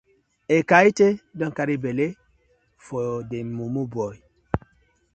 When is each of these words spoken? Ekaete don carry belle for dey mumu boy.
Ekaete 0.55 1.07
don 1.37 1.51
carry 1.57 1.75
belle 1.83 2.07
for 2.85 3.05
dey 3.29 3.43
mumu 3.55 3.83
boy. 3.93 4.15